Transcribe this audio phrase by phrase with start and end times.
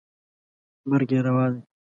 [0.89, 1.59] مرګ یې روا دی.